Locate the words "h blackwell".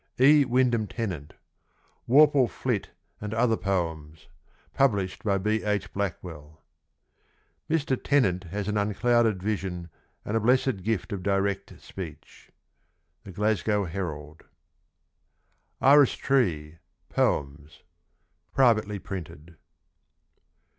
5.61-6.63